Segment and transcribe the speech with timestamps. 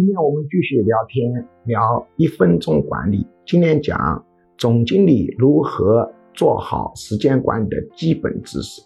[0.00, 3.26] 今天我们继续聊天，聊一分钟管理。
[3.44, 4.24] 今天讲
[4.56, 8.80] 总经理如何做好时间管理的基本知识。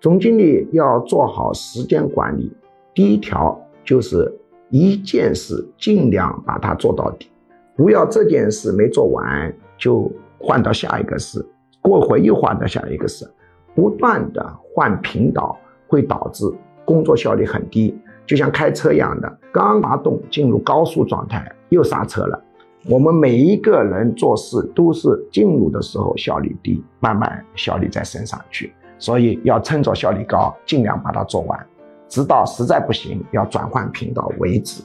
[0.00, 2.52] 总经理要做好时间管理，
[2.92, 4.30] 第一条就是
[4.68, 7.30] 一件事尽量把它做到底，
[7.74, 11.42] 不要这件事没做完就换到下一个事，
[11.80, 13.26] 过会又换到下一个事，
[13.74, 15.58] 不断的换频道
[15.88, 16.44] 会导致
[16.84, 17.98] 工作效率很低，
[18.30, 22.40] 就像开车一样的，刚发动进入高速状态又刹车了。
[22.88, 28.72] 我们每一个人做事都是进入的时候效率低，慢慢效率再升上去。
[29.00, 31.66] 所以要趁着效率高，尽量把它做完，
[32.06, 34.84] 直到实在不行要转换频道为止，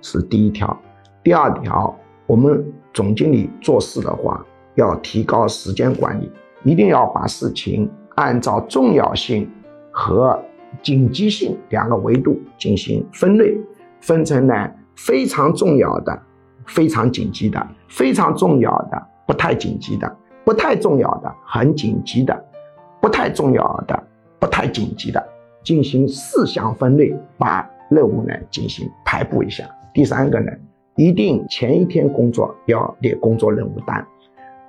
[0.00, 0.74] 是第一条。
[1.22, 1.94] 第二条，
[2.26, 4.42] 我们总经理做事的话，
[4.74, 9.46] 要提高时间管理，一定要把事情按照重要性
[9.90, 10.42] 和
[10.82, 13.56] 紧急性两个维度进行分类，
[14.00, 16.22] 分成呢非常重要的、
[16.66, 22.44] 非常紧急的、非常重要的、不太紧急的、不太重要的、很紧急的。
[23.00, 24.02] 不太重要的、
[24.38, 25.22] 不太紧急的，
[25.62, 29.68] 进行四项分类，把任务呢进行排布一下。
[29.92, 30.50] 第三个呢，
[30.96, 34.02] 一定前一天工作要列工作任务单，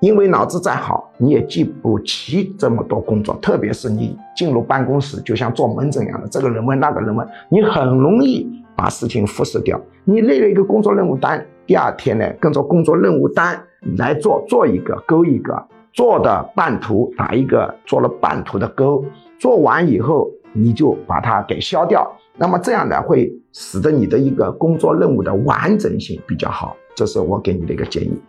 [0.05, 9.81] 因为脑子再好，你也记不齐这么多工作，特别是你进入办公室，就像做门诊一样的，这个人问那个人问，你很容易把事情忽视掉。
[10.03, 13.59] 你列了一个工作任务单，第二天呢，跟着工作任务单
[13.97, 15.59] 来做，做一个勾一个。
[15.91, 19.03] 做的半途打一个做了半途的勾，
[19.39, 28.21] 做完以后你就把它给消掉，那么这样呢会使得你的一个工作任务的完整性比较好，这是我给你的一个建议。